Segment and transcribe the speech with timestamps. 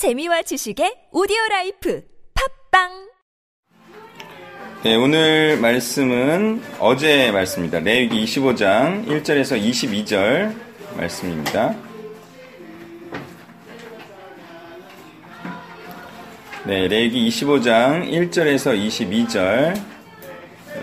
[0.00, 2.02] 재미와 지식의 오디오 라이프
[2.70, 2.88] 팟빵
[4.82, 7.80] 네, 오늘 말씀은 어제 말씀입니다.
[7.80, 10.54] 레위기 25장 1절에서 22절
[10.96, 11.74] 말씀입니다.
[16.64, 19.78] 네, 레위기 25장 1절에서 22절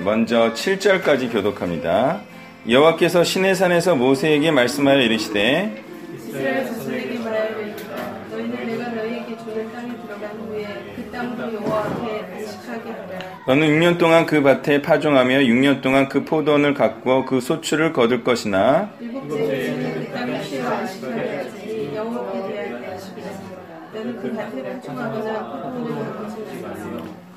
[0.04, 2.22] 먼저 7절까지 교독합니다.
[2.70, 5.84] 여호와께서 시내산에서 모세에게 말씀하여 이르시되
[6.16, 7.96] 이스라엘 자손에게 말하여 이르기가
[8.32, 13.98] 너희는 내가 너희에게 주는 땅에 들어간 후에 그 땅으로 여호와 앞에 안식하게 하라 너는 6년
[13.98, 18.90] 동안 그 밭에 파종하며 6년 동안 그 포도원을 가꾸어 그 소출을 거둘 것이나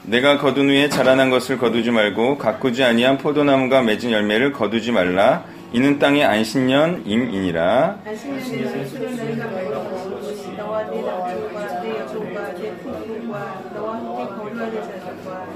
[0.02, 5.45] 내가 거둔 후에 자라난 것을 거두지 말고 가꾸지 아니한 포도나무가 맺은 열매를 거두지 말라.
[5.72, 8.00] 이는 땅의 안식년임이니라.
[8.05, 8.84] 안식년에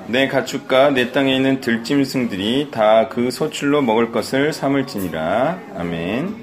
[0.07, 5.59] 내 가축과 내 땅에 있는 들짐승들이 다 그 소출로 먹을 것을 삼을지니라.
[5.79, 6.37] 아멘.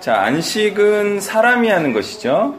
[0.00, 2.56] 자 안식은 사람이 하는 것이죠.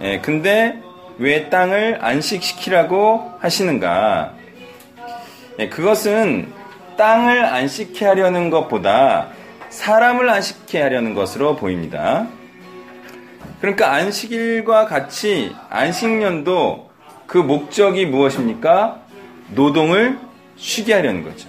[0.00, 0.80] 예, 근데
[1.18, 4.34] 왜 땅을 안식시키라고 하시는가?
[5.58, 6.52] 예, 그것은
[6.96, 9.28] 땅을 안식케 하려는 것보다
[9.70, 12.26] 사람을 안식케 하려는 것으로 보입니다.
[13.62, 16.90] 그러니까 안식일과 같이 안식년도
[17.28, 19.00] 그 목적이 무엇입니까?
[19.50, 20.18] 노동을
[20.56, 21.48] 쉬게 하려는 거죠.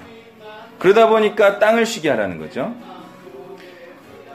[0.78, 2.76] 그러다 보니까 땅을 쉬게 하라는 거죠.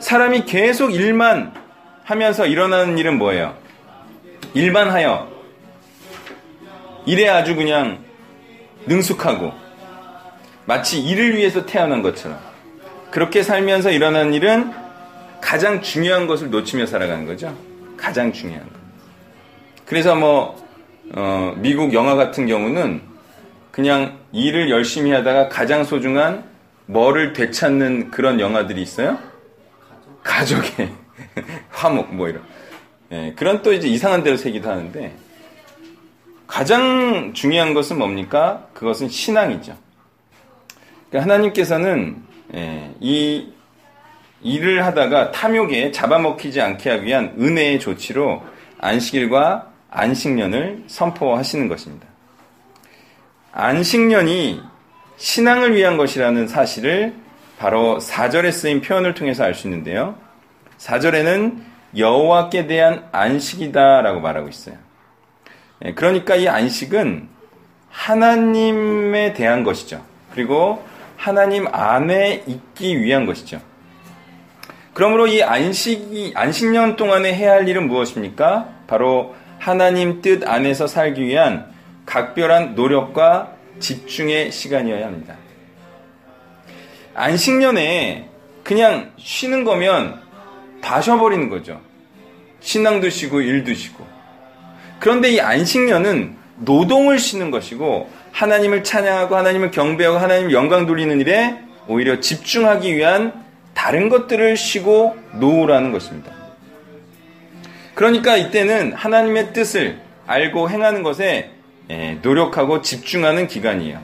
[0.01, 1.55] 사람이 계속 일만
[2.03, 3.57] 하면서 일어나는 일은 뭐예요?
[4.55, 5.31] 일만 하여
[7.07, 7.99] 일에 아주 그냥
[8.87, 9.53] 능숙하고
[10.65, 12.41] 마치 일을 위해서 태어난 것처럼
[13.13, 14.88] 그렇게 살면서 일어나는 일은
[15.41, 17.57] 가장 중요한 것을 놓치며 살아가는 거죠.
[17.97, 18.79] 가장 중요한 것.
[19.87, 20.57] 그래서 뭐
[21.15, 23.01] 어, 미국 영화 같은 경우는
[23.71, 26.45] 그냥 일을 열심히 하다가 가장 소중한
[26.87, 29.19] 뭐를 되찾는 그런 영화들이 있어요.
[30.23, 30.93] 가족의
[31.71, 32.43] 화목 뭐 이런.
[33.11, 35.15] 예, 그런 또 이제 이상한 대로 세기도 하는데
[36.47, 38.67] 가장 중요한 것은 뭡니까?
[38.75, 39.77] 그것은 신앙이죠.
[41.09, 42.23] 그러니까 하나님께서는
[42.55, 43.53] 예, 이
[44.43, 48.43] 일을 하다가 탐욕에 잡아먹히지 않게 하기 위한 은혜의 조치로
[48.79, 52.07] 안식일과 안식년을 선포하시는 것입니다.
[53.53, 54.63] 안식년이
[55.17, 57.15] 신앙을 위한 것이라는 사실을
[57.59, 60.17] 바로 4절에 쓰인 표현을 통해서 알 수 있는데요.
[60.79, 61.59] 4절에는
[61.97, 64.77] 여호와께 대한 안식이다라고 말하고 있어요.
[65.85, 67.29] 예, 그러니까 이 안식은
[67.91, 70.05] 하나님에 대한 것이죠.
[70.33, 70.85] 그리고
[71.17, 73.61] 하나님 안에 있기 위한 것이죠.
[74.99, 78.67] 그러므로 이 안식이 안식년 동안에 해야 할 일은 무엇입니까?
[78.89, 81.71] 바로 하나님 뜻 안에서 살기 위한
[82.05, 85.37] 각별한 노력과 집중의 시간이어야 합니다.
[87.15, 88.29] 안식년에
[88.65, 90.21] 그냥 쉬는 거면
[90.81, 91.81] 다 쉬어버리는 거죠.
[92.59, 94.05] 신앙도 쉬고 일도 쉬고.
[94.99, 102.19] 그런데 이 안식년은 노동을 쉬는 것이고 하나님을 찬양하고 하나님을 경배하고 하나님을 영광 돌리는 일에 오히려
[102.19, 103.47] 집중하기 위한
[103.79, 106.33] 다른 것들을 쉬고 놓으라는 것입니다.
[107.95, 111.53] 그러니까 이때는 하나님의 뜻을 알고 행하는 것에
[111.89, 114.01] 예, 노력하고 집중하는 기간이에요.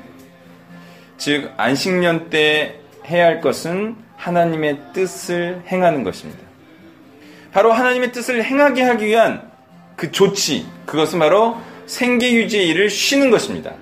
[1.19, 2.77] 즉, 안식년 때
[3.09, 6.41] 해야 할 것은 하나님의 뜻을 행하는 것입니다.
[7.53, 9.51] 바로 하나님의 뜻을 행하게 하기 위한
[9.97, 11.57] 그 조치, 그것은 바로
[11.87, 13.73] 생계 유지의 일을 쉬는 것입니다.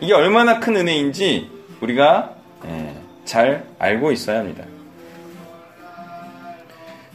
[0.00, 2.34] 이게 얼마나 큰 은혜인지 우리가
[2.66, 4.64] 예, 잘 알고 있어야 합니다.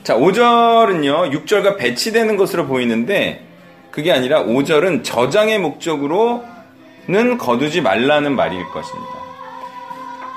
[0.06, 3.44] 자, 5절은요, 6절과 배치되는 것으로 보이는데,
[3.90, 9.12] 그게 아니라 5절은 저장의 목적으로는 거두지 말라는 말일 것입니다.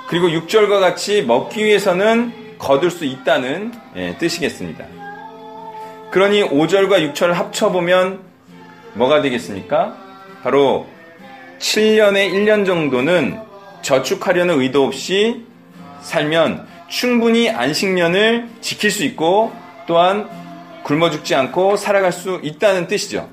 [0.09, 4.87] 그리고 6절과 같이 먹기 위해서는 거둘 수 있다는 예, 뜻이겠습니다.
[6.13, 8.21] 그러니 5절과 6절을 합쳐보면
[8.95, 9.99] 뭐가 되겠습니까?
[10.43, 10.87] 바로
[11.59, 13.39] 7년에 1년 정도는
[13.83, 15.45] 저축하려는 의도 없이
[16.01, 19.53] 살면 충분히 안식년을 지킬 수 있고
[19.87, 20.29] 또한
[20.83, 23.29] 굶어 죽지 않고 살아갈 수 있다는 뜻이죠.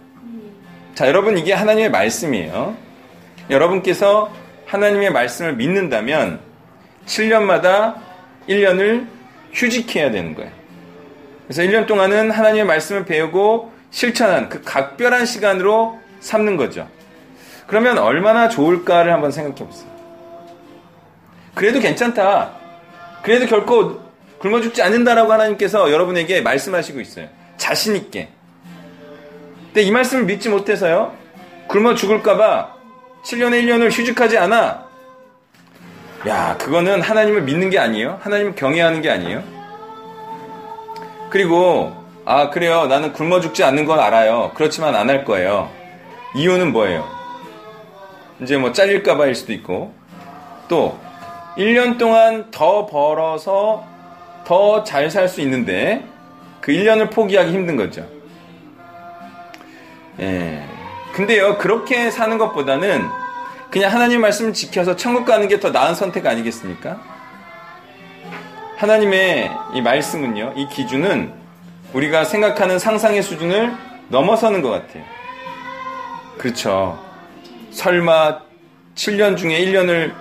[0.93, 2.75] 자, 여러분 이게 하나님의 말씀이에요.
[3.49, 4.31] 여러분께서
[4.65, 6.39] 하나님의 말씀을 믿는다면
[7.05, 7.95] 7년마다
[8.49, 9.07] 1년을
[9.53, 10.51] 휴직해야 되는 거예요.
[11.47, 16.87] 그래서 1년 동안은 하나님의 말씀을 배우고 실천한 그 각별한 시간으로 삼는 거죠.
[17.67, 19.89] 그러면 얼마나 좋을까를 한번 생각해 보세요.
[21.53, 22.64] 그래도 괜찮다.
[23.25, 23.99] 그래도 결코
[24.37, 27.27] 굶어 죽지 않는다라고 하나님께서 여러분에게 말씀하시고 있어요.
[27.57, 28.29] 자신 있게.
[29.65, 31.11] 근데 이 말씀을 믿지 못해서요.
[31.67, 32.75] 굶어 죽을까봐
[33.23, 34.85] 7년에 1년을 휴직하지 않아.
[36.27, 38.19] 야, 그거는 하나님을 믿는 게 아니에요.
[38.21, 39.41] 하나님을 경외하는 게 아니에요.
[41.31, 41.95] 그리고,
[42.25, 42.85] 아, 그래요.
[42.85, 44.51] 나는 굶어 죽지 않는 건 알아요.
[44.53, 45.71] 그렇지만 안 할 거예요.
[46.35, 47.07] 이유는 뭐예요?
[48.41, 49.93] 이제 뭐 잘릴까봐일 수도 있고,
[50.67, 50.99] 또,
[51.57, 53.85] 1년 동안 더 벌어서
[54.45, 56.05] 더 잘 살 수 있는데,
[56.61, 58.05] 그 1년을 포기하기 힘든 거죠.
[60.19, 60.63] 예.
[61.13, 63.05] 근데요, 그렇게 사는 것보다는
[63.69, 66.99] 그냥 하나님 말씀을 지켜서 천국 가는 게 더 나은 선택 아니겠습니까?
[68.77, 71.33] 하나님의 이 말씀은요, 이 기준은
[71.93, 73.73] 우리가 생각하는 상상의 수준을
[74.09, 75.03] 넘어서는 것 같아요.
[76.37, 76.99] 그렇죠.
[77.71, 78.39] 설마
[78.95, 80.13] 7년 중에 1년을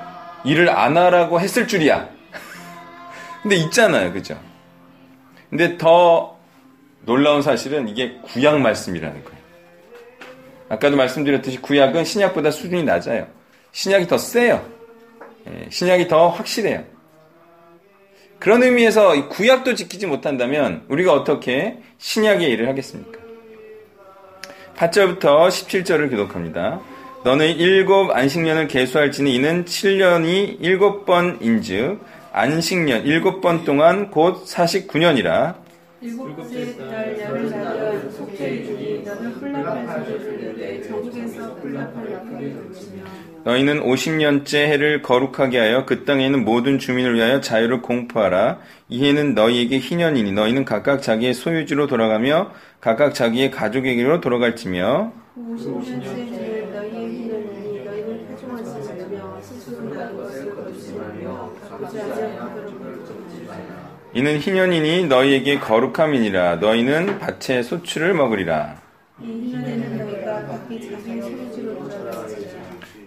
[0.45, 2.09] 일을 안 하라고 했을 줄이야.
[3.43, 4.13] 근데 있잖아요.
[4.13, 4.41] 그죠?
[5.51, 6.39] 근데 더
[7.05, 9.39] 놀라운 사실은 이게 구약 말씀이라는 거예요.
[10.69, 13.27] 아까도 말씀드렸듯이 구약은 신약보다 수준이 낮아요.
[13.73, 14.67] 신약이 더 세요.
[15.47, 16.85] 예, 신약이 더 확실해요.
[18.39, 23.19] 그런 의미에서 구약도 지키지 못한다면 우리가 어떻게 신약의 일을 하겠습니까?
[24.77, 26.81] 8절부터 17절을 기록합니다.
[27.25, 31.99] 너는 일곱 안식년을 계수할지니 이는 7년이 일곱 번인즉
[32.33, 35.55] 안식년 일곱 번 동안 곧 49년이라
[36.03, 43.03] 일곱째 달 열을 나면 속죄주니 너는 훌랍할 소리 들리되 전국에서 훌랍할 약속을 놓치며
[43.45, 48.59] 너희는 50년째 해를 거룩하게 하여 그 땅에 있는 모든 주민을 위하여 자유를 공포하라.
[48.89, 56.73] 이 해는 너희에게 희년이니 너희는 각각 자기의 소유지로 돌아가며 각각 자기의 가족에게로 돌아갈지며 50년째 해를
[56.73, 62.75] 너희의 희년이니 너희는 회중하지 않으며 스스로 나는 것을 거두시며 가꾸지 않도록
[64.15, 68.77] 이는 희년이니 너희에게 거룩함이니라 너희는 밭의 소출을 먹으리라.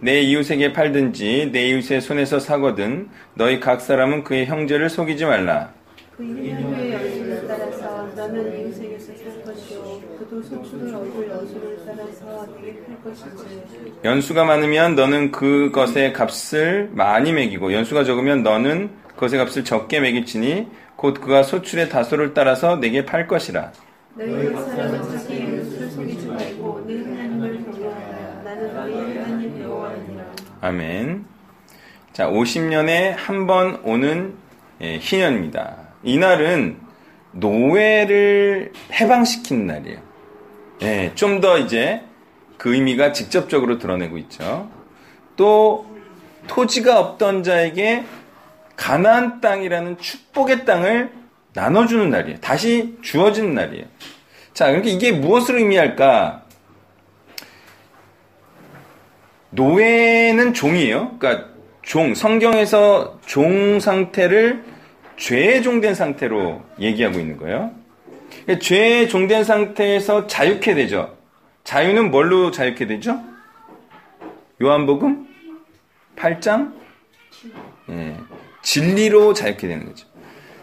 [0.01, 5.71] 내 이웃에게 팔든지 내 이웃의 손에서 사거든 너희 각 사람은 그의 형제를 속이지 말라.
[6.15, 13.01] 그 희년의 연수를 따라서 너는 이웃에게서 살 것이요 그도 소출을 얻을 연수를 따라서 네게 팔
[13.03, 20.67] 것이지 연수가 많으면 너는 그것의 값을 많이 매기고 연수가 적으면 너는 그것의 값을 적게 매길지니
[20.97, 23.71] 곧 그가 소출의 다소를 따라서 내게 팔 것이라.
[30.61, 31.25] 아멘.
[32.13, 34.35] 자, 50년에 한 번 오는
[34.81, 35.75] 예, 희년입니다.
[36.03, 36.77] 이날은
[37.31, 39.99] 노예를 해방시키는 날이에요.
[40.81, 42.03] 예, 좀 더 이제
[42.57, 44.69] 그 의미가 직접적으로 드러내고 있죠.
[45.35, 45.85] 또
[46.47, 48.03] 토지가 없던 자에게
[48.77, 51.11] 가나안 땅이라는 축복의 땅을
[51.53, 52.39] 나눠주는 날이에요.
[52.39, 53.85] 다시 주어지는 날이에요.
[54.53, 56.43] 자, 그러니까 이게 무엇을 의미할까?
[59.49, 61.17] 노예는 종이에요.
[61.17, 61.49] 그러니까
[61.81, 64.63] 종, 성경에서 종 상태를
[65.17, 67.71] 죄의 종된 상태로 얘기하고 있는 거예요.
[68.43, 71.17] 그러니까 죄의 종된 상태에서 자유케 되죠.
[71.63, 73.19] 자유는 뭘로 자유케 되죠?
[74.61, 75.27] 요한복음
[76.15, 76.73] 8장?
[77.89, 78.17] 예,
[78.61, 80.07] 진리로 자유케 되는 거죠.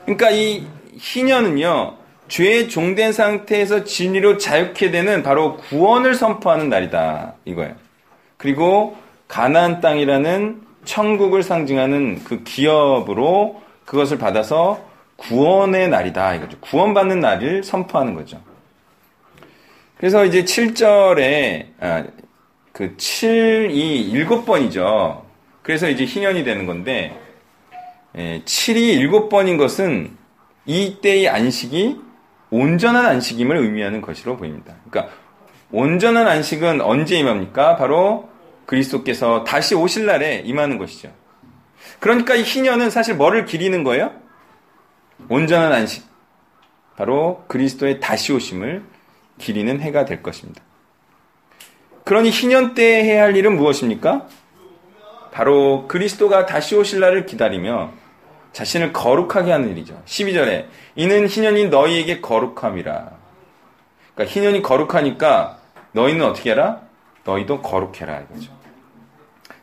[0.05, 1.97] 그러니까 이 희년은요,
[2.29, 7.35] 죄의 종된 상태에서 진리로 자유케 되는 바로 구원을 선포하는 날이다.
[7.45, 7.75] 이거예요.
[8.37, 8.97] 그리고
[9.29, 14.85] 가나안 땅이라는 천국을 상징하는 그 기업으로 그것을 받아서
[15.17, 16.59] 구원의 날이다 이거죠.
[16.61, 18.41] 구원받는 날을 선포하는 거죠.
[19.97, 22.05] 그래서 이제 7절에 아,
[22.73, 25.23] 그 7 이 7번이죠.
[25.63, 27.19] 그래서 이제 희년이 되는 건데
[28.17, 30.17] 예, 7이 7번인 것은
[30.67, 32.01] 이때의 안식이
[32.51, 34.77] 온전한 안식임을 의미하는 것으로 보입니다.
[34.89, 35.15] 그러니까
[35.73, 37.77] 온전한 안식은 언제 임합니까?
[37.77, 38.29] 바로
[38.67, 41.13] 그리스도께서 다시 오실 날에 임하는 것이죠.
[41.99, 44.13] 그러니까 이 희년은 사실 뭐를 기리는 거예요?
[45.29, 46.05] 온전한 안식.
[46.97, 48.85] 바로 그리스도의 다시 오심을
[49.39, 50.63] 기리는 해가 될 것입니다.
[52.05, 54.29] 그러니 희년 때 해야 할 일은 무엇입니까?
[55.33, 57.93] 바로 그리스도가 다시 오실 날을 기다리며
[58.55, 60.01] 자신을 거룩하게 하는 일이죠.
[60.07, 63.11] 12절에 이는 희년이 너희에게 거룩함이라.
[64.15, 65.59] 그러니까 희년이 거룩하니까
[65.93, 66.81] 너희는 어떻게 해라?
[67.25, 68.53] 너희도 거룩해라 이거죠.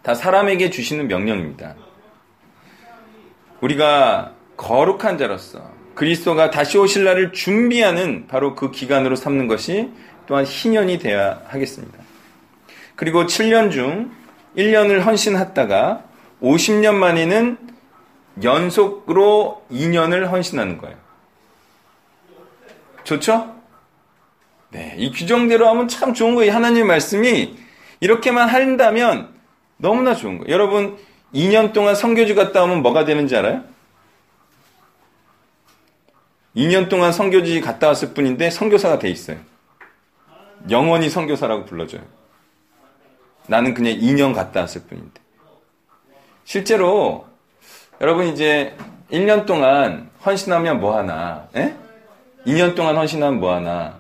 [0.02, 1.76] 다 사람에게 주시는 명령입니다.
[3.62, 9.90] 우리가 거룩한 자로서 그리스도가 다시 오실 날을 준비하는 바로 그 기간으로 삼는 것이
[10.28, 11.98] 또한 희년이 되어야 하겠습니다.
[12.96, 14.12] 그리고 7년 중
[14.58, 16.04] 1년을 헌신했다가
[16.42, 17.58] 50년 만에는
[18.44, 20.98] 연속으로 2년을 헌신하는 거예요.
[23.04, 23.56] 좋죠?
[24.70, 26.54] 네, 이 규정대로 하면 참 좋은 거예요.
[26.54, 27.58] 하나님의 말씀이
[28.00, 29.34] 이렇게만 한다면
[29.78, 30.54] 너무나 좋은 거예요.
[30.54, 30.98] 여러분,
[31.34, 33.64] 2년 동안 성교지 갔다 오면 뭐가 되는지 알아요?
[36.56, 39.38] 2년 동안 성교지 갔다 왔을 뿐인데 성교사가 돼 있어요.
[40.70, 42.02] 영원히 성교사라고 불러줘요.
[43.48, 45.22] 나는 그냥 2년 갔다 왔을 뿐인데.
[46.44, 47.31] 실제로
[48.02, 48.76] 여러분 이제
[49.12, 51.48] 1년 동안 헌신하면 뭐 하나?
[51.56, 51.76] 예?
[52.48, 54.00] 2년 동안 헌신하면 뭐 하나?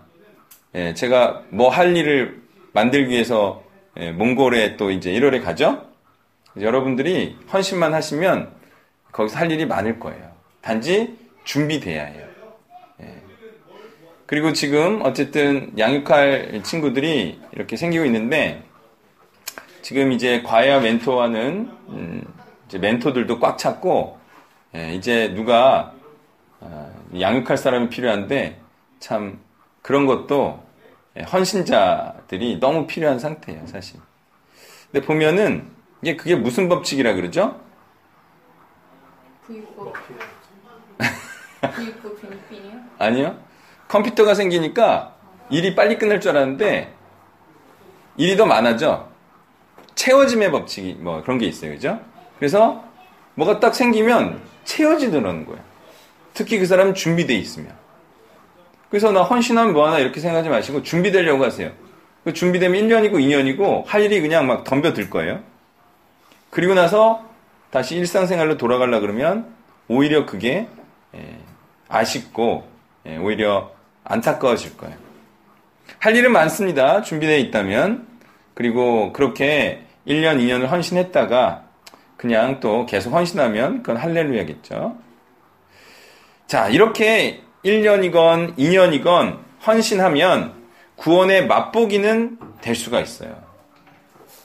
[0.73, 2.41] 예, 제가 뭐 할 일을
[2.73, 3.63] 만들기 위해서
[3.97, 5.85] 예, 몽골에 또 이제 1월에 가죠?
[6.59, 8.51] 여러분들이 헌신만 하시면
[9.11, 10.31] 거기서 할 일이 많을 거예요.
[10.61, 12.27] 단지 준비돼야 해요.
[13.03, 13.21] 예.
[14.25, 18.63] 그리고 지금 어쨌든 양육할 친구들이 이렇게 생기고 있는데
[19.83, 22.23] 지금 이제 과외와 멘토하는 음,
[22.71, 24.17] 이제 멘토들도 꽉 찼고
[24.75, 25.93] 예, 이제 누가
[26.61, 28.61] 어, 양육할 사람이 필요한데
[28.99, 29.41] 참
[29.81, 30.63] 그런 것도
[31.17, 33.99] 예, 헌신자들이 너무 필요한 상태예요, 사실.
[34.89, 35.69] 근데 보면은
[36.01, 37.59] 이게 그게 무슨 법칙이라 그러죠?
[39.45, 39.93] 부유법.
[41.75, 42.79] 부유법 빈빈이요?
[42.99, 43.37] 아니요.
[43.89, 45.17] 컴퓨터가 생기니까
[45.49, 46.93] 일이 빨리 끝날 줄 알았는데
[48.15, 49.09] 일이 더 많아져.
[49.95, 51.71] 채워짐의 법칙이 뭐 그런 게 있어요.
[51.71, 51.99] 그죠?
[52.41, 52.83] 그래서
[53.35, 55.61] 뭐가 딱 생기면 채워지더라는 거예요.
[56.33, 57.71] 특히 그 사람은 준비돼 있으면.
[58.89, 61.71] 그래서 나 헌신하면 뭐하나 이렇게 생각하지 마시고 준비되려고 하세요.
[62.23, 65.43] 그 준비되면 1년이고 2년이고 할 일이 그냥 막 덤벼들 거예요.
[66.49, 67.23] 그리고 나서
[67.69, 69.53] 다시 일상생활로 돌아가려 그러면
[69.87, 70.67] 오히려 그게
[71.13, 71.37] 예,
[71.89, 72.67] 아쉽고
[73.05, 73.71] 예, 오히려
[74.03, 74.95] 안타까워질 거예요.
[75.99, 77.03] 할 일은 많습니다.
[77.03, 78.07] 준비되어 있다면.
[78.55, 81.69] 그리고 그렇게 1년, 2년을 헌신했다가
[82.21, 84.95] 그냥 또 계속 헌신하면 그건 할렐루야겠죠.
[86.45, 90.53] 자, 이렇게 1년이건 2년이건 헌신하면
[90.97, 93.41] 구원의 맛보기는 될 수가 있어요.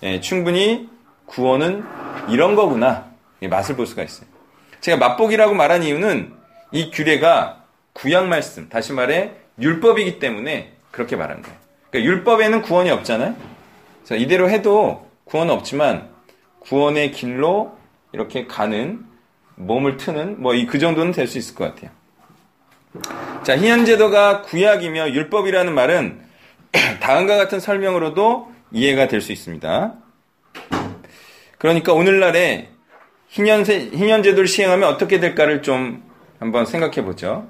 [0.04, 0.88] 예, 충분히
[1.26, 1.84] 구원은
[2.30, 3.10] 이런 거구나.
[3.42, 4.26] 맛을 볼 수가 있어요.
[4.80, 6.32] 제가 맛보기라고 말한 이유는
[6.72, 11.58] 이 규례가 구약 말씀, 다시 말해 율법이기 때문에 그렇게 말한 거예요.
[11.90, 13.36] 그러니까 율법에는 구원이 없잖아요.
[14.12, 16.15] 이대로 해도 구원은 없지만
[16.66, 17.76] 구원의 길로
[18.12, 19.04] 이렇게 가는
[19.56, 21.90] 몸을 트는 뭐 이 그 정도는 될 수 있을 것 같아요.
[23.42, 26.20] 자, 희연제도가 구약이며 율법이라는 말은
[27.00, 29.94] 다음과 같은 설명으로도 이해가 될 수 있습니다.
[31.58, 32.70] 그러니까 오늘날에
[33.28, 36.02] 희년세, 희년제도를 시행하면 어떻게 될까를 좀
[36.38, 37.48] 한번 생각해 보죠.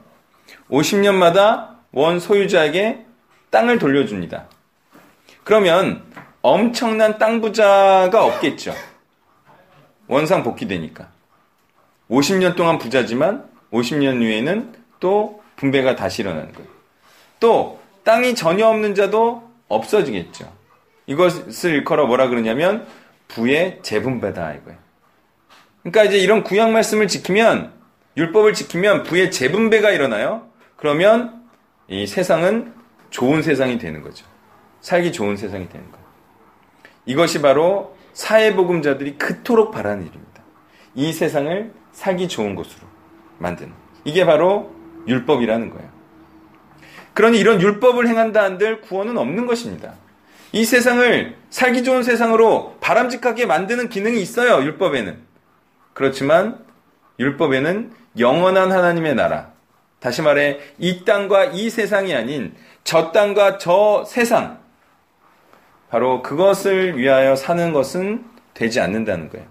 [0.70, 3.04] 50년마다 원 소유자에게
[3.50, 4.46] 땅을 돌려줍니다.
[5.44, 6.04] 그러면
[6.42, 8.74] 엄청난 땅 부자가 없겠죠.
[10.08, 11.08] 원상 복귀되니까.
[12.10, 16.68] 50년 동안 부자지만 50년 후에는 또 분배가 다시 일어나는 거예요.
[17.40, 20.52] 또 땅이 전혀 없는 자도 없어지겠죠.
[21.06, 22.86] 이것을 일컬어 뭐라 그러냐면
[23.28, 24.78] 부의 재분배다 이거예요.
[25.82, 27.72] 그러니까 이제 이런 구약 말씀을 지키면
[28.16, 30.48] 율법을 지키면 부의 재분배가 일어나요.
[30.76, 31.44] 그러면
[31.88, 32.72] 이 세상은
[33.10, 34.26] 좋은 세상이 되는 거죠.
[34.80, 36.06] 살기 좋은 세상이 되는 거예요.
[37.06, 40.42] 이것이 바로 사회복음자들이 그토록 바라는 일입니다.
[40.94, 42.86] 이 세상을 살기 좋은 곳으로
[43.38, 43.72] 만드는.
[44.04, 44.74] 이게 바로
[45.06, 45.88] 율법이라는 거예요.
[47.12, 49.92] 그러니 이런 율법을 행한다 한들 구원은 없는 것입니다.
[50.52, 55.18] 이 세상을 살기 좋은 세상으로 바람직하게 만드는 기능이 있어요, 율법에는.
[55.92, 56.58] 그렇지만
[57.20, 59.52] 율법에는 영원한 하나님의 나라,
[60.00, 64.58] 다시 말해 이 땅과 이 세상이 아닌 저 땅과 저 세상,
[65.90, 68.24] 바로 그것을 위하여 사는 것은
[68.54, 69.46] 되지 않는다는 거예요.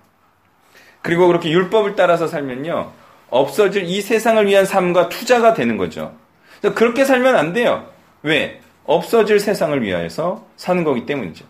[1.02, 2.92] 그리고 그렇게 율법을 따라서 살면요,
[3.30, 6.16] 없어질 이 세상을 위한 삶과 투자가 되는 거죠.
[6.74, 7.88] 그렇게 살면 안 돼요.
[8.24, 8.60] 왜?
[8.86, 11.46] 없어질 세상을 위하여서 사는 거기 때문이죠.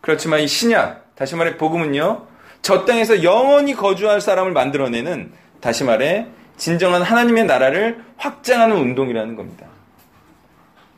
[0.00, 2.26] 그렇지만 이 신약, 다시 말해 복음은요,
[2.62, 6.26] 저 땅에서 영원히 거주할 사람을 만들어내는, 다시 말해,
[6.56, 9.66] 진정한 하나님의 나라를 확장하는 운동이라는 겁니다.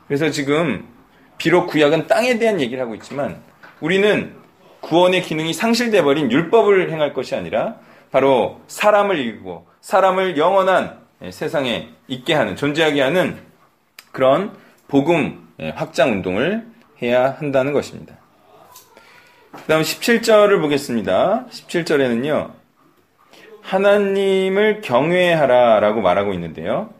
[0.07, 0.85] 그래서 지금,
[1.41, 3.41] 비록 구약은 땅에 대한 얘기를 하고 있지만,
[3.79, 4.35] 우리는
[4.81, 7.77] 구원의 기능이 상실돼 버린 율법을 행할 것이 아니라,
[8.11, 10.99] 바로 사람을 이기고, 사람을 영원한
[11.31, 13.39] 세상에 있게 하는, 존재하게 하는
[14.11, 14.55] 그런
[14.87, 16.67] 복음 확장 운동을
[17.01, 18.13] 해야 한다는 것입니다.
[19.51, 21.47] 그 다음 17절을 보겠습니다.
[21.49, 22.51] 17절에는요,
[23.63, 26.93] 하나님을 경외하라 라고 말하고 있는데요.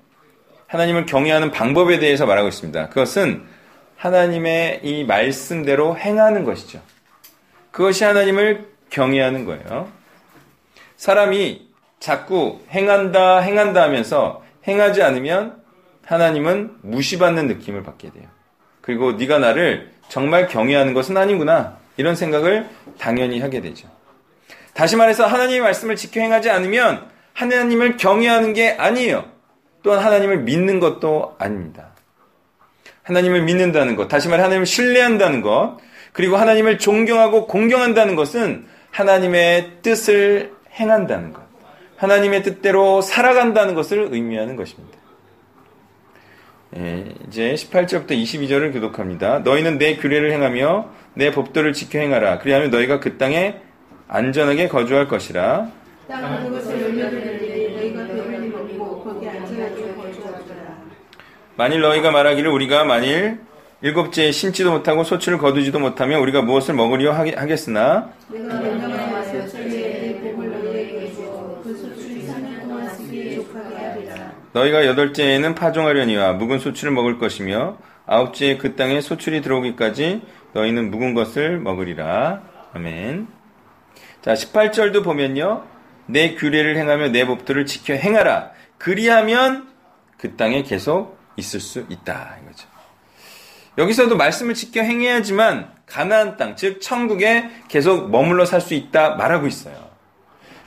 [0.66, 2.90] 하나님을 경외하는 방법에 대해서 말하고 있습니다.
[2.90, 3.51] 그것은
[4.02, 6.82] 하나님의 이 말씀대로 행하는 것이죠.
[7.70, 9.92] 그것이 하나님을 경외하는 거예요.
[10.98, 15.62] 사람이 자꾸 행한다, 행한다 하면서 행하지 않으면
[16.04, 18.24] 하나님은 무시받는 느낌을 받게 돼요.
[18.82, 21.78] 그리고 네가 나를 정말 경외하는 것은 아니구나.
[21.96, 22.68] 이런 생각을
[22.98, 23.88] 당연히 하게 되죠.
[24.74, 29.26] 다시 말해서 하나님의 말씀을 지켜 행하지 않으면 하나님을 경외하는 게 아니에요.
[29.84, 31.92] 또한 하나님을 믿는 것도 아닙니다.
[33.04, 35.78] 하나님을 믿는다는 것, 다시 말해 하나님을 신뢰한다는 것,
[36.14, 41.42] 그리고 하나님을 존경하고 공경한다는 것은 하나님의 뜻을 행한다는 것,
[41.98, 44.98] 하나님의 뜻대로 살아간다는 것을 의미하는 것입니다.
[46.78, 49.40] 예, 이제 18절부터 22절을 교독합니다.
[49.40, 52.40] 너희는 내 규례를 행하며 내 법도를 지켜 행하라.
[52.40, 53.58] 그리하면 너희가 그 땅에
[54.08, 55.70] 안전하게 거주할 것이라.
[56.08, 60.78] 땅 그것을 열매들이 너희가 배불리 먹고 거기 안전하게 거주하리라.
[61.62, 63.40] 만일 너희가 말하기를 우리가 만일
[63.84, 68.40] 일곱째에 심지도 못하고 소출을 거두지도 못하면 우리가 무엇을 먹으려 하겠- 하겠으나 그
[71.76, 74.32] 소출이 3년 동안 쓰기에 족하게 하리라.
[74.54, 77.78] 너희가 여덟째에는 파종하려니와 묵은 소출을 먹을 것이며
[78.08, 82.42] 아홉째에 그 땅에 소출이 들어오기까지 너희는 묵은 것을 먹으리라.
[82.74, 83.28] 아멘.
[84.24, 85.62] 자, 18절도 보면요.
[86.08, 88.50] 내 규례를 행하며 내 법도를 지켜 행하라.
[88.80, 89.68] 그리하면
[90.18, 92.38] 그 땅에 계속 있을 수 있다.
[92.44, 92.68] 이거죠.
[93.78, 99.90] 여기서도 말씀을 지켜 행해야지만 가나안 땅, 즉 천국에 계속 머물러 살 수 있다 말하고 있어요.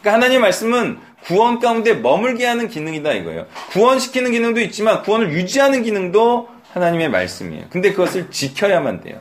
[0.00, 3.47] 그러니까 하나님의 말씀은 구원 가운데 머물게 하는 기능이다 이거예요.
[3.71, 7.66] 구원시키는 기능도 있지만 구원을 유지하는 기능도 하나님의 말씀이에요.
[7.71, 9.21] 근데 그것을 지켜야만 돼요.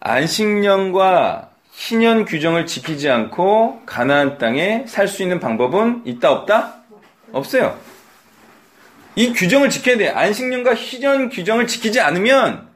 [0.00, 6.74] 안식년과 희년 규정을 지키지 않고 가나안 땅에 살 수 있는 방법은 있다 없다?
[7.32, 7.78] 없어요.
[9.16, 10.12] 이 규정을 지켜야 돼요.
[10.14, 12.68] 안식년과 희년 규정을 지키지 않으면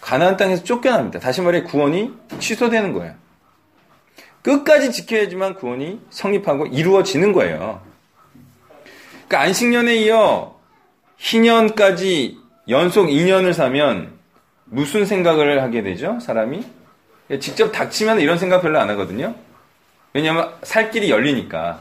[0.00, 1.18] 가나안 땅에서 쫓겨납니다.
[1.18, 3.14] 다시 말해 구원이 취소되는 거예요.
[4.42, 7.80] 끝까지 지켜야지만 구원이 성립하고 이루어지는 거예요.
[9.26, 10.60] 그러니까 안식년에 이어
[11.16, 14.12] 희년까지 연속 2년을 사면
[14.66, 16.18] 무슨 생각을 하게 되죠?
[16.20, 16.64] 사람이?
[17.40, 19.34] 직접 닥치면 이런 생각 별로 안 하거든요.
[20.12, 21.80] 왜냐하면 살 길이 열리니까.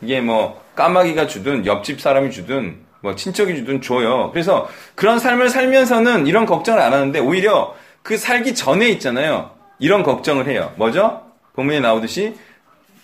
[0.00, 4.30] 이게 뭐 까마귀가 주든 옆집 사람이 주든 뭐 친척이 주든 줘요.
[4.32, 9.50] 그래서 그런 삶을 살면서는 이런 걱정을 안 하는데 오히려 그 살기 전에 있잖아요.
[9.78, 10.72] 이런 걱정을 해요.
[10.76, 11.22] 뭐죠?
[11.54, 12.36] 본문에 나오듯이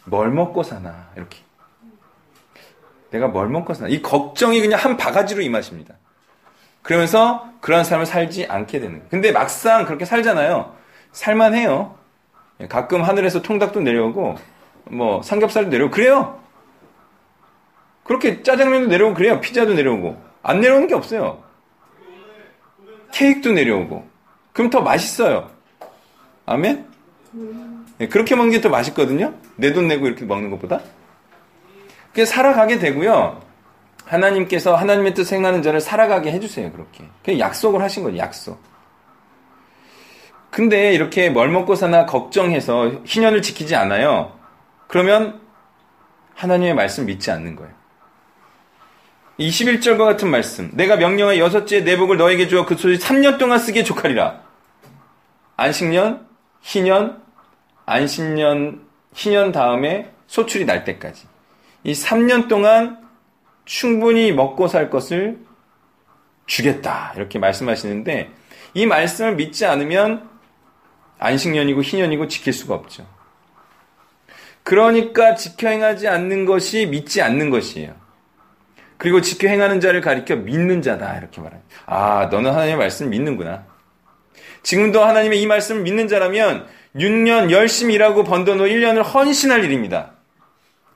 [0.05, 1.39] 뭘 먹고 사나 이렇게.
[3.11, 5.95] 내가 뭘 먹고 사나 이 걱정이 그냥 한 바가지로 임하십니다.
[6.83, 9.03] 그러면서 그런 삶을 살지 않게 되는.
[9.09, 10.75] 근데 막상 그렇게 살잖아요.
[11.13, 11.97] 살만해요.
[12.69, 14.37] 가끔 하늘에서 통닭도 내려오고
[14.91, 16.44] 뭐 삼겹살도 내려오고 그래요.
[18.05, 19.41] 그렇게 짜장면도 내려오고 그래요.
[19.41, 21.43] 피자도 내려오고 안 내려오는 게 없어요.
[23.13, 24.07] 케이크도 내려오고
[24.53, 25.51] 그럼 더 맛있어요.
[26.47, 26.87] 아멘?
[27.99, 29.35] 네, 그렇게 먹는 게 더 맛있거든요.
[29.57, 30.81] 내 돈 내고 이렇게 먹는 것보다.
[32.09, 33.41] 그게 살아가게 되고요.
[34.05, 36.71] 하나님께서 하나님의 뜻 행하는 자를 살아가게 해주세요.
[36.73, 37.05] 그렇게.
[37.25, 38.19] 그냥 약속을 하신 거예요.
[38.19, 38.61] 약속.
[40.51, 44.39] 근데 이렇게 뭘 먹고 사나 걱정해서 희년을 지키지 않아요.
[44.87, 45.41] 그러면
[46.35, 47.73] 하나님의 말씀 믿지 않는 거예요.
[49.39, 50.71] 21절과 같은 말씀.
[50.75, 54.43] 내가 명령하여 여섯째 내복을 너에게 주어 그 소리 3년 동안 쓰기에 족하리라.
[55.57, 56.27] 안식년,
[56.63, 57.23] 희년,
[57.87, 61.27] 안식년, 희년 다음에 소출이 날 때까지.
[61.85, 62.99] 이 3년 동안
[63.65, 65.39] 충분히 먹고 살 것을
[66.47, 67.13] 주겠다.
[67.17, 68.31] 이렇게 말씀하시는데
[68.75, 70.29] 이 말씀을 믿지 않으면
[71.19, 73.07] 안식년이고 희년이고 지킬 수가 없죠.
[74.63, 78.04] 그러니까 지켜 행하지 않는 것이 믿지 않는 것이에요.
[79.05, 81.19] 그리고 지켜 행하는 자를 가리켜 믿는 자다.
[81.19, 81.77] 이렇게 말합니다.
[81.85, 83.67] 아, 너는 하나님의 말씀 믿는구나.
[84.63, 90.13] 지금도 하나님의 이 말씀을 믿는 자라면 6년 열심히 일하고 번돈후 1년을 헌신할 일입니다.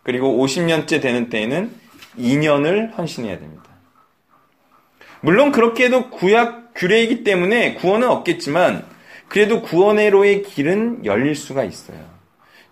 [0.05, 1.71] 그리고 50년째 되는 때에는
[2.19, 3.65] 2년을 헌신해야 됩니다.
[5.21, 8.87] 물론 그렇게 해도 구약 규례이기 때문에 구원은 없겠지만
[9.29, 11.99] 그래도 구원의로의 길은 열릴 수가 있어요.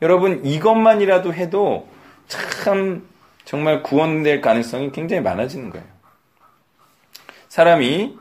[0.01, 1.90] 여러분 이것만이라도 해도
[2.27, 3.07] 참
[3.46, 5.87] 정말 구원될 가능성이 굉장히 많아지는 거예요.
[7.48, 8.18] 사람이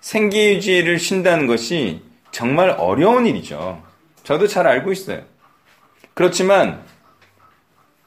[0.00, 3.82] 생계 유지를 쉰다는 것이 정말 어려운 일이죠.
[4.22, 5.22] 저도 잘 알고 있어요.
[6.14, 6.82] 그렇지만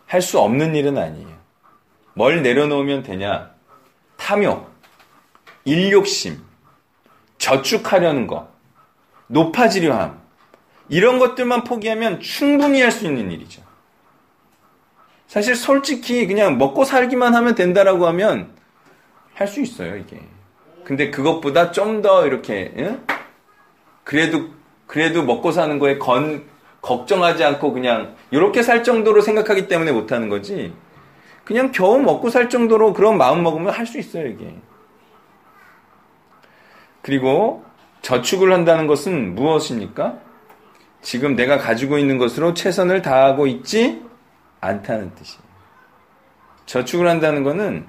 [0.07, 1.39] 할 수 없는 일은 아니에요.
[2.13, 3.51] 뭘 내려놓으면 되냐?
[4.17, 4.73] 탐욕,
[5.65, 6.41] 일욕심,
[7.37, 8.49] 저축하려는 것,
[9.27, 10.21] 높아지려 함,
[10.89, 13.61] 이런 것들만 포기하면 충분히 할 수 있는 일이죠.
[15.31, 18.49] 사실 솔직히 그냥 먹고 살기만 하면 된다라고 하면
[19.33, 20.19] 할 수 있어요, 이게.
[20.83, 23.01] 근데 그것보다 좀 더 이렇게, 응?
[24.03, 24.49] 그래도,
[24.87, 26.43] 그래도 먹고 사는 거에 건,
[26.81, 30.73] 걱정하지 않고 그냥, 이렇게 살 정도로 생각하기 때문에 못하는 거지.
[31.45, 34.53] 그냥 겨우 먹고 살 정도로 그런 마음 먹으면 할 수 있어요, 이게.
[37.01, 37.63] 그리고
[38.01, 40.17] 저축을 한다는 것은 무엇입니까?
[41.01, 44.10] 지금 내가 가지고 있는 것으로 최선을 다하고 있지
[44.61, 45.43] 않다는 뜻이에요.
[46.65, 47.85] 저축을 한다는 것은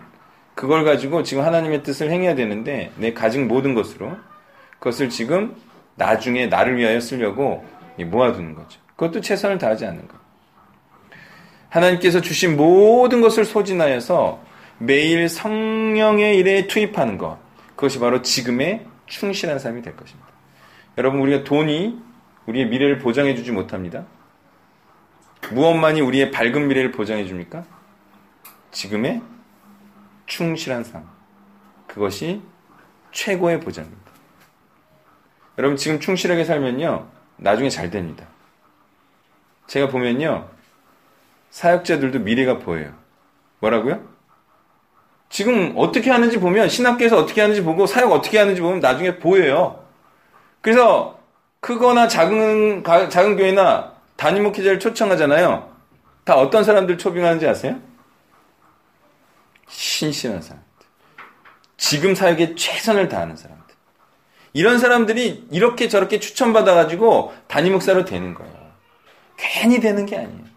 [0.54, 4.16] 그걸 가지고 지금 하나님의 뜻을 행해야 되는데 내 가진 모든 것으로
[4.78, 5.54] 그것을 지금
[5.94, 7.64] 나중에 나를 위하여 쓰려고
[7.98, 8.80] 모아두는 거죠.
[8.96, 10.16] 그것도 최선을 다하지 않는 것.
[11.68, 14.42] 하나님께서 주신 모든 것을 소진하여서
[14.78, 17.38] 매일 성령의 일에 투입하는 것.
[17.76, 20.28] 그것이 바로 지금의 충실한 삶이 될 것입니다.
[20.98, 21.98] 여러분, 우리가 돈이
[22.46, 24.04] 우리의 미래를 보장해 주지 못합니다.
[25.50, 27.64] 무엇만이 우리의 밝은 미래를 보장해 줍니까?
[28.70, 29.22] 지금의
[30.26, 31.06] 충실한 삶.
[31.86, 32.40] 그것이
[33.10, 34.00] 최고의 보장입니다.
[35.58, 38.26] 여러분, 지금 충실하게 살면요, 나중에 잘 됩니다.
[39.66, 40.48] 제가 보면요,
[41.50, 42.94] 사역자들도 미래가 보여요.
[43.60, 44.02] 뭐라고요?
[45.28, 49.84] 지금 어떻게 하는지 보면, 신학교에서 어떻게 하는지 보고, 사역 어떻게 하는지 보면 나중에 보여요.
[50.62, 51.18] 그래서,
[51.60, 55.70] 크거나 작은, 작은 교회나 단임 목회자를 초청하잖아요.
[56.24, 57.80] 다 어떤 사람들 초빙하는지 아세요?
[59.68, 60.66] 신실한 사람들.
[61.76, 63.74] 지금 사역에 최선을 다하는 사람들.
[64.52, 68.52] 이런 사람들이 이렇게 저렇게 추천받아가지고 단임 목사로 되는 거예요.
[69.36, 70.52] 괜히 되는 게 아니에요.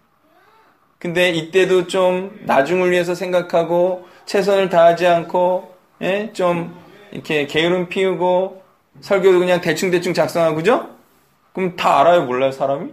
[1.00, 6.32] 근데 이때도 좀 나중을 위해서 생각하고 최선을 다하지 않고 예?
[6.34, 6.76] 좀
[7.12, 8.64] 이렇게 게으름 피우고
[9.02, 10.90] 설교도 그냥 대충대충 작성하고 그죠?
[11.54, 12.92] 그럼 다 알아요 몰라요 사람이?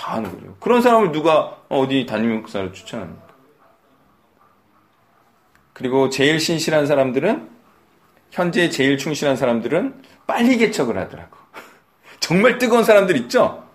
[0.00, 0.56] 다 아는 거죠.
[0.60, 3.22] 그런 사람을 누가 어디 담임 목사로 추천합니까?
[5.74, 7.50] 그리고 제일 신실한 사람들은
[8.30, 11.36] 현재 제일 충실한 사람들은 빨리 개척을 하더라고.
[12.18, 13.68] 정말 뜨거운 사람들 있죠?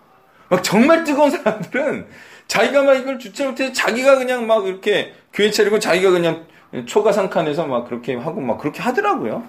[0.49, 2.07] 막 정말 뜨거운 사람들은
[2.47, 6.47] 자기가 막 이걸 주체 못해서 자기가 그냥 막 이렇게 교회 차리고 자기가 그냥
[6.87, 9.43] 초가상칸에서 막 그렇게 하고 막 그렇게 하더라고요.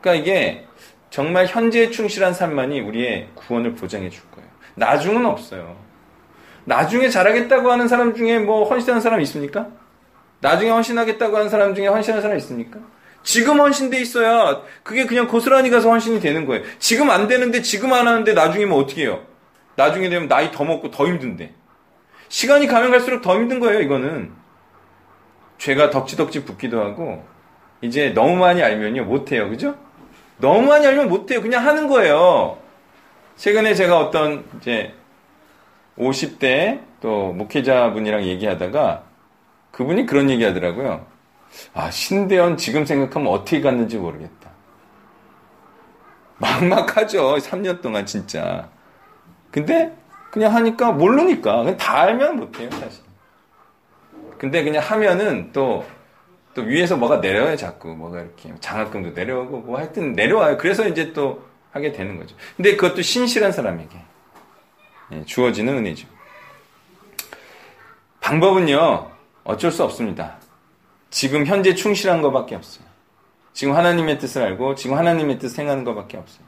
[0.00, 0.66] 그러니까 이게
[1.10, 4.51] 정말 현재에 충실한 삶만이 우리의 구원을 보장해 줄 거예요.
[4.74, 5.76] 나중은 없어요.
[6.64, 9.68] 나중에 잘하겠다고 하는 사람 중에 뭐 헌신하는 사람 있습니까?
[10.40, 12.78] 나중에 헌신하겠다고 하는 사람 중에 헌신하는 사람 있습니까?
[13.22, 16.64] 지금 헌신돼 있어야 그게 그냥 고스란히 가서 헌신이 되는 거예요.
[16.78, 19.24] 지금 안 되는데 지금 안 하는데 나중에 뭐 어떻게 해요?
[19.76, 21.54] 나중에 되면 나이 더 먹고 더 힘든데.
[22.28, 24.32] 시간이 가면 갈수록 더 힘든 거예요, 이거는.
[25.58, 27.24] 죄가 덕지덕지 붙기도 하고,
[27.82, 29.48] 이제 너무 많이 알면요, 못해요.
[29.48, 29.76] 그죠?
[30.38, 31.40] 너무 많이 알면 못해요.
[31.42, 32.58] 그냥 하는 거예요.
[33.36, 34.94] 최근에 제가 어떤, 이제,
[35.98, 39.04] 50대 또 목회자분이랑 얘기하다가,
[39.72, 41.06] 그분이 그런 얘기 하더라고요.
[41.74, 44.50] 아, 신대원 지금 생각하면 어떻게 갔는지 모르겠다.
[46.38, 47.36] 막막하죠.
[47.36, 48.68] 3년 동안 진짜.
[49.50, 49.94] 근데
[50.30, 53.04] 그냥 하니까 모르니까 그냥 다 알면 못해요 사실.
[54.38, 55.84] 근데 그냥 하면은 또
[56.54, 60.58] 또 위에서 뭐가 내려와요 자꾸 뭐가 이렇게 장학금도 내려오고 뭐 하여튼 내려와요.
[60.58, 61.42] 그래서 이제 또
[61.72, 62.36] 하게 되는 거죠.
[62.56, 63.98] 근데 그것도 신실한 사람에게
[65.12, 66.06] 예, 주어지는 은혜죠.
[68.20, 69.10] 방법은요
[69.44, 70.38] 어쩔 수 없습니다.
[71.10, 72.84] 지금 현재 충실한 것밖에 없어요.
[73.52, 76.46] 지금 하나님의 뜻을 알고 지금 하나님의 뜻을 행하는 것밖에 없어요.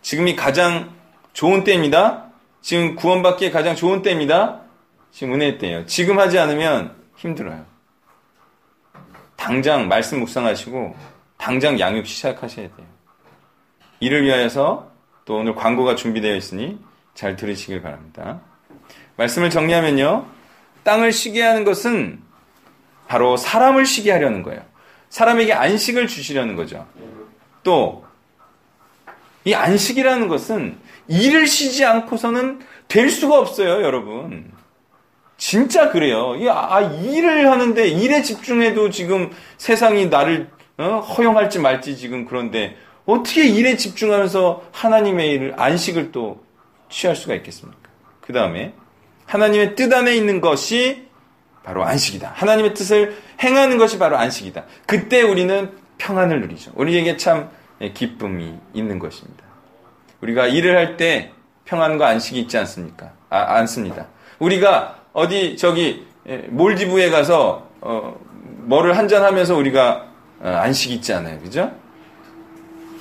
[0.00, 0.94] 지금이 가장
[1.32, 2.30] 좋은 때입니다.
[2.62, 4.62] 지금 구원받기에 가장 좋은 때입니다.
[5.10, 5.86] 지금 은혜의 때예요.
[5.86, 7.64] 지금 하지 않으면 힘들어요.
[9.36, 10.96] 당장 말씀 묵상하시고
[11.36, 12.97] 당장 양육 시작하셔야 돼요.
[14.00, 14.90] 이를 위하여서
[15.24, 16.78] 또 오늘 광고가 준비되어 있으니
[17.14, 18.40] 잘 들으시길 바랍니다.
[19.16, 20.26] 말씀을 정리하면요.
[20.84, 22.20] 땅을 쉬게 하는 것은
[23.08, 24.62] 바로 사람을 쉬게 하려는 거예요.
[25.08, 26.86] 사람에게 안식을 주시려는 거죠.
[27.62, 28.04] 또,
[29.44, 34.52] 이 안식이라는 것은 일을 쉬지 않고서는 될 수가 없어요, 여러분.
[35.36, 36.34] 진짜 그래요.
[36.50, 41.00] 아, 일을 하는데 일에 집중해도 지금 세상이 나를 어?
[41.00, 42.76] 허용할지 말지 지금 그런데
[43.08, 46.44] 어떻게 일에 집중하면서 하나님의 일을 안식을 또
[46.90, 47.78] 취할 수가 있겠습니까?
[48.20, 48.74] 그 다음에
[49.24, 51.08] 하나님의 뜻 안에 있는 것이
[51.64, 52.32] 바로 안식이다.
[52.34, 54.64] 하나님의 뜻을 행하는 것이 바로 안식이다.
[54.86, 56.72] 그때 우리는 평안을 누리죠.
[56.74, 57.48] 우리에게 참
[57.94, 59.42] 기쁨이 있는 것입니다.
[60.20, 61.32] 우리가 일을 할 때
[61.64, 63.12] 평안과 안식이 있지 않습니까?
[63.30, 64.06] 아, 않습니다.
[64.38, 66.06] 우리가 어디 저기
[66.48, 68.18] 몰디브에 가서 어,
[68.64, 70.08] 뭐를 한잔 하면서 우리가
[70.40, 71.38] 어, 안식이 있지 않아요.
[71.40, 71.72] 그죠?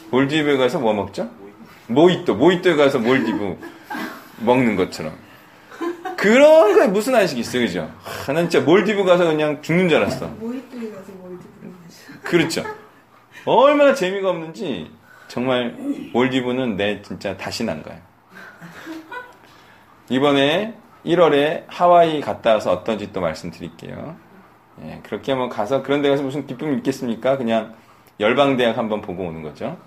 [0.09, 1.29] 몰디브에 가서 뭐 먹죠?
[1.87, 3.57] 모히또, 모히또에 가서 몰디브
[4.39, 5.13] 먹는 것처럼.
[6.17, 7.91] 그런 거에 무슨 안식이 있어요, 그죠?
[8.01, 10.27] 하, 난 진짜 몰디브 가서 그냥 죽는 줄 알았어.
[10.27, 11.47] 모히또에 가서 몰디브
[12.23, 12.63] 그렇죠.
[13.45, 14.91] 얼마나 재미가 없는지
[15.27, 15.75] 정말
[16.13, 17.99] 몰디브는 내 진짜 다시는 안 가요.
[20.09, 20.73] 이번에
[21.05, 24.15] 1월에 하와이 갔다 와서 어떤지 또 말씀드릴게요.
[24.83, 27.37] 예, 그렇게 한번 가서 그런 데 가서 무슨 기쁨이 있겠습니까?
[27.37, 27.75] 그냥
[28.19, 29.77] 열방대학 한번 보고 오는 거죠.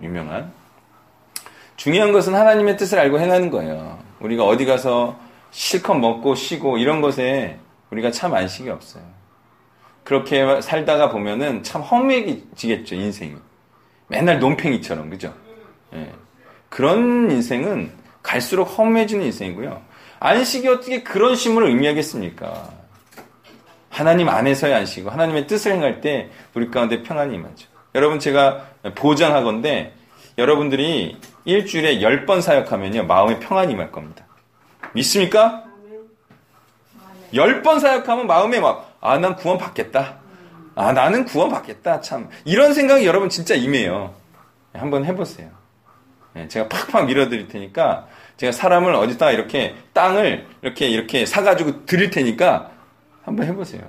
[0.00, 0.52] 유명한.
[1.76, 3.98] 중요한 것은 하나님의 뜻을 알고 행하는 거예요.
[4.20, 5.18] 우리가 어디 가서
[5.50, 7.58] 실컷 먹고 쉬고 이런 것에
[7.90, 9.02] 우리가 참 안식이 없어요.
[10.04, 13.36] 그렇게 살다가 보면은 참 험해지겠죠, 인생이.
[14.08, 15.34] 맨날 논팽이처럼, 그죠?
[15.94, 16.10] 예.
[16.68, 19.82] 그런 인생은 갈수록 험해지는 인생이고요.
[20.20, 22.70] 안식이 어떻게 그런 쉼을 의미하겠습니까?
[23.90, 27.68] 하나님 안에서의 안식이고 하나님의 뜻을 행할 때 우리 가운데 평안이 임하죠.
[27.94, 29.94] 여러분 제가 보장하건데
[30.36, 33.04] 여러분들이 일주일에 10번 사역하면요.
[33.04, 34.24] 마음에 평안이 임할 겁니다.
[34.92, 35.64] 믿습니까?
[37.32, 40.16] 10번 사역하면 마음에 막, 아, 난 구원 받겠다.
[40.74, 42.00] 아, 나는 구원 받겠다.
[42.00, 42.28] 참.
[42.44, 44.14] 이런 생각이 여러분 진짜 임해요.
[44.72, 45.50] 한번 해보세요.
[46.36, 52.70] 예, 제가 팍팍 밀어드릴 테니까, 제가 사람을 어디다 이렇게 땅을 이렇게 이렇게 사가지고 드릴 테니까,
[53.24, 53.82] 한번 해보세요.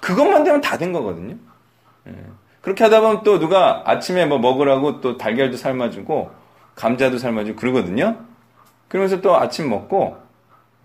[0.00, 1.36] 그것만 되면 다 된 거거든요.
[2.62, 2.64] 예.
[2.64, 6.30] 그렇게 하다 보면 또 누가 아침에 뭐 먹으라고 또 달걀도 삶아주고,
[6.74, 8.16] 감자도 삶아주고 그러거든요.
[8.88, 10.16] 그러면서 또 아침 먹고,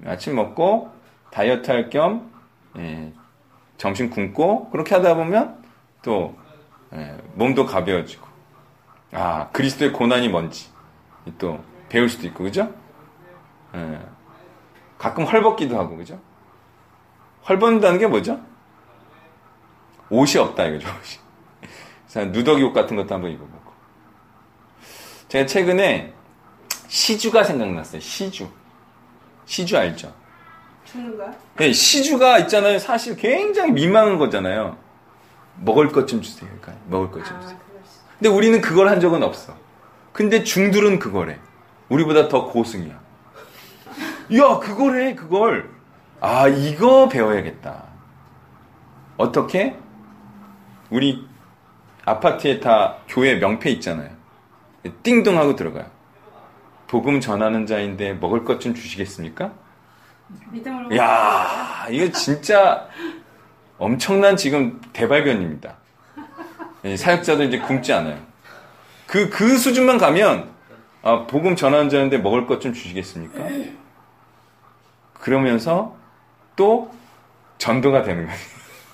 [0.06, 0.98] 아침 먹고,
[1.32, 2.32] 다이어트 할겸
[2.78, 3.14] 예,
[3.78, 5.64] 점심 굶고 그렇게 하다 보면
[6.02, 6.36] 또
[6.94, 8.26] 예, 몸도 가벼워지고
[9.12, 10.70] 아 그리스도의 고난이 뭔지
[11.38, 12.74] 또 배울 수도 있고 그죠?
[13.76, 14.00] 예,
[14.98, 16.20] 가끔 헐벗기도 하고 그죠?
[17.48, 18.40] 헐벗는다는 게 뭐죠?
[20.10, 20.88] 옷이 없다 이거죠.
[20.88, 21.27] 옷이.
[22.16, 23.72] 누더기 옷 같은 것도 한번 입어보고.
[25.28, 26.14] 제가 최근에
[26.88, 28.00] 시주가 생각났어요.
[28.00, 28.48] 시주.
[29.46, 30.14] 시주 알죠?
[30.86, 31.34] 주는가?
[31.58, 32.80] 네, 시주가 있잖아요.
[32.80, 34.78] 사실 굉장히 민망한 거잖아요.
[35.60, 36.50] 먹을 것 좀 주세요.
[36.62, 37.58] 그러니까 먹을 것 좀 주세요.
[37.58, 37.90] 아, 그렇지.
[38.20, 39.54] 근데 우리는 그걸 한 적은 없어.
[40.14, 41.40] 근데 중들은 그거래.
[41.90, 42.94] 우리보다 더 고승이야.
[44.38, 45.70] 야, 그거래, 그걸.
[46.20, 47.84] 아, 이거 배워야겠다.
[49.18, 49.78] 어떻게?
[50.90, 51.28] 우리
[52.08, 54.10] 아파트에 다 교회 명패 있잖아요.
[55.04, 55.86] 띵동 하고 들어가요.
[56.88, 59.52] 복음 전하는 자인데 먹을 것 좀 주시겠습니까?
[60.96, 62.88] 야 이거 진짜
[63.78, 65.76] 엄청난 지금 대발견입니다.
[66.86, 68.18] 예, 사역자도 이제 굶지 않아요.
[69.06, 70.50] 그, 그 수준만 가면,
[71.02, 73.44] 아, 복음 전하는 자인데 먹을 것 좀 주시겠습니까?
[75.14, 75.96] 그러면서
[76.56, 76.92] 또
[77.58, 78.40] 전도가 되는 거예요.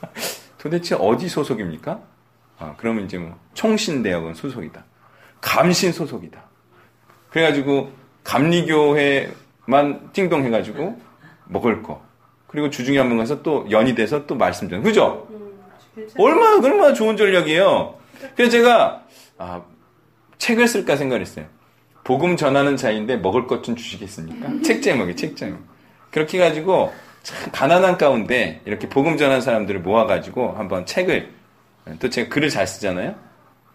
[0.58, 2.00] 도대체 어디 소속입니까?
[2.60, 4.84] 아, 그러면 이제 뭐, 총신대학은 소속이다.
[5.42, 6.42] 감신 소속이다.
[7.30, 7.92] 그래가지고,
[8.24, 11.00] 감리교회만 띵동 해가지고,
[11.46, 12.02] 먹을 거.
[12.48, 15.28] 그리고 주중에 한 번 가서 또 연이 돼서 또 말씀 전 그죠?
[15.32, 16.10] 음.
[16.18, 17.96] 얼마나, 얼마나 좋은 전략이에요.
[18.36, 19.04] 그래서 제가,
[19.38, 19.62] 아,
[20.38, 21.46] 책을 쓸까 생각했어요.
[22.04, 24.62] 복음 전하는 자인데 먹을 것 좀 주시겠습니까?
[24.64, 25.60] 책 제목이, 책 제목.
[26.12, 31.32] 그렇게 해가지고, 참 가난한 가운데 이렇게 복음 전하는 사람들을 모아가지고 한번 책을,
[32.00, 33.16] 또 제가 글을 잘 쓰잖아요?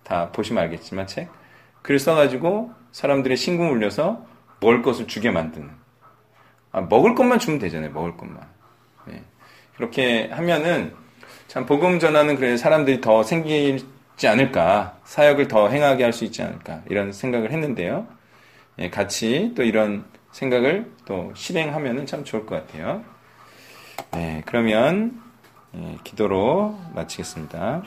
[0.02, 1.28] 다 보시면 알겠지만 책.
[1.82, 4.24] 글을 써가지고 사람들의 신금 울려서
[4.60, 5.70] 먹을 것을 주게 만드는.
[6.72, 7.92] 아, 먹을 것만 주면 되잖아요.
[7.92, 8.40] 먹을 것만.
[9.06, 9.22] 네.
[9.76, 10.94] 그렇게 하면은
[11.46, 16.82] 참 복음 전하는 그래 사람들이 더 생기지 않을까 사역을 더 행하게 할 수 있지 않을까
[16.90, 18.06] 이런 생각을 했는데요.
[18.80, 23.02] 예, 같이 또 이런 생각을 또 실행하면은 참 좋을 것 같아요.
[24.12, 25.22] 네, 그러면
[25.74, 27.82] 예, 기도로 마치겠습니다.